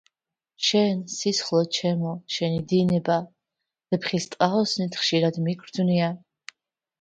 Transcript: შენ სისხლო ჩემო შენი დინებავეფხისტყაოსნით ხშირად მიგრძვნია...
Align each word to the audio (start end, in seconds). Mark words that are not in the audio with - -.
შენ 0.67 1.01
სისხლო 1.15 1.59
ჩემო 1.77 2.13
შენი 2.35 2.63
დინებავეფხისტყაოსნით 2.71 4.99
ხშირად 5.03 5.39
მიგრძვნია... 5.51 6.11